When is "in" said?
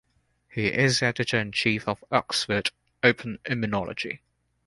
1.37-1.51